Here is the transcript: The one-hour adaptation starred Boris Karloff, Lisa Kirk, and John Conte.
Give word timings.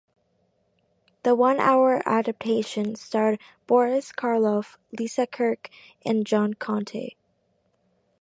The 1.21 1.35
one-hour 1.35 2.01
adaptation 2.07 2.95
starred 2.95 3.39
Boris 3.67 4.11
Karloff, 4.11 4.77
Lisa 4.97 5.27
Kirk, 5.27 5.69
and 6.03 6.25
John 6.25 6.55
Conte. 6.55 7.11